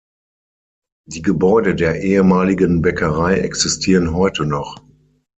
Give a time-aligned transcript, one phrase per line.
[1.05, 4.77] Die Gebäude der ehemaligen Bäckerei existieren heute noch.